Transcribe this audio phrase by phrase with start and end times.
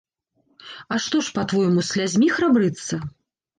[0.95, 2.93] А што ж, па-твойму, слязьмі храбрыцца?